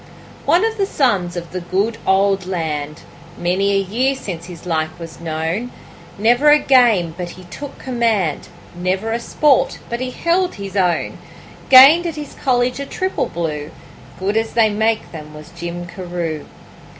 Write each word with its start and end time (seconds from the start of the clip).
One 0.47 0.65
of 0.65 0.77
the 0.79 0.87
sons 0.87 1.37
of 1.37 1.51
the 1.51 1.59
good 1.61 1.99
old 2.07 2.47
land 2.47 3.01
Many 3.37 3.71
a 3.73 3.77
year 3.77 4.15
since 4.15 4.45
his 4.47 4.65
like 4.65 4.99
was 4.99 5.19
known; 5.19 5.71
Never 6.17 6.49
a 6.49 6.57
game 6.57 7.13
but 7.15 7.29
he 7.29 7.43
took 7.43 7.77
command, 7.77 8.47
Never 8.73 9.11
a 9.11 9.19
sport 9.19 9.77
but 9.91 9.99
he 9.99 10.09
held 10.09 10.55
his 10.55 10.75
own; 10.75 11.19
Gained 11.69 12.07
at 12.07 12.15
his 12.15 12.33
college 12.43 12.79
a 12.79 12.85
triple 12.87 13.27
blue 13.27 13.69
Good 14.17 14.37
as 14.37 14.53
they 14.53 14.71
make 14.71 15.11
them 15.11 15.35
was 15.35 15.51
Jim 15.55 15.85
Carew. 15.85 16.45